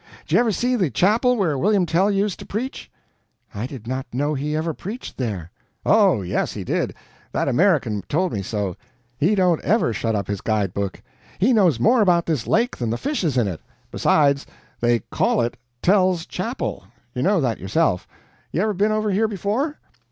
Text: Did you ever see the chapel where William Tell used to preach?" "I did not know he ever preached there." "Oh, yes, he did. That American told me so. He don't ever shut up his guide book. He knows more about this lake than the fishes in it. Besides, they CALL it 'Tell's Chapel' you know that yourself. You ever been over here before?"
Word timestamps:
Did 0.25 0.31
you 0.33 0.39
ever 0.39 0.51
see 0.51 0.75
the 0.75 0.89
chapel 0.89 1.37
where 1.37 1.59
William 1.59 1.85
Tell 1.85 2.09
used 2.09 2.39
to 2.39 2.45
preach?" 2.47 2.89
"I 3.53 3.67
did 3.67 3.85
not 3.85 4.07
know 4.11 4.33
he 4.33 4.55
ever 4.55 4.73
preached 4.73 5.15
there." 5.15 5.51
"Oh, 5.85 6.23
yes, 6.23 6.53
he 6.53 6.63
did. 6.63 6.95
That 7.33 7.47
American 7.47 8.01
told 8.09 8.33
me 8.33 8.41
so. 8.41 8.75
He 9.19 9.35
don't 9.35 9.61
ever 9.61 9.93
shut 9.93 10.15
up 10.15 10.27
his 10.27 10.41
guide 10.41 10.73
book. 10.73 11.03
He 11.37 11.53
knows 11.53 11.79
more 11.79 12.01
about 12.01 12.25
this 12.25 12.47
lake 12.47 12.75
than 12.77 12.89
the 12.89 12.97
fishes 12.97 13.37
in 13.37 13.47
it. 13.47 13.61
Besides, 13.91 14.47
they 14.79 15.01
CALL 15.11 15.39
it 15.41 15.55
'Tell's 15.83 16.25
Chapel' 16.25 16.83
you 17.13 17.21
know 17.21 17.39
that 17.39 17.59
yourself. 17.59 18.07
You 18.51 18.63
ever 18.63 18.73
been 18.73 18.91
over 18.91 19.11
here 19.11 19.27
before?" 19.27 19.77